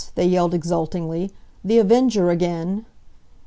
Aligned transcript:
they 0.15 0.25
yelled 0.25 0.55
exultingly. 0.55 1.31
"The 1.63 1.77
Avenger 1.77 2.31
again!" 2.31 2.87